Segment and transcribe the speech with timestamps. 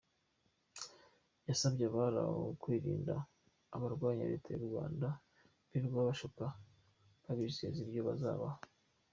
[1.47, 3.15] Yasabye abari aho kwirinda
[3.75, 5.07] abarwanya Leta y’u Rwanda
[5.69, 6.43] birirwa babashuka
[7.23, 8.59] babizeza ibyo bazabaha.